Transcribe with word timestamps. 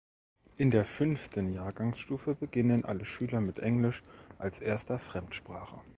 In 0.57 0.71
der 0.71 0.83
fünften 0.83 1.53
Jahrgangsstufe 1.53 2.33
beginnen 2.33 2.85
alle 2.85 3.05
Schüler 3.05 3.39
mit 3.39 3.59
Englisch 3.59 4.01
als 4.39 4.59
erster 4.59 4.97
Fremdsprache. 4.97 5.79